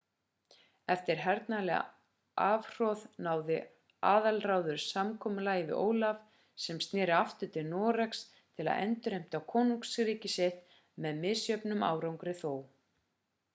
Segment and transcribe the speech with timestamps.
[0.91, 1.99] eftir hernaðarlegt
[2.45, 3.57] afhroð náði
[4.11, 6.25] aðalráður samkomulagi við ólaf
[6.65, 10.67] sem snéri aftur til noregs til að endurheimta konungsríki sitt
[11.07, 12.55] með misjöfnum árangri þó